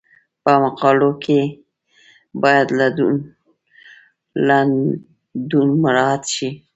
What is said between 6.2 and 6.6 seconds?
شي.